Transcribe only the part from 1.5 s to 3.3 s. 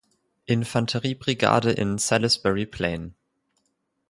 in Salisbury Plain.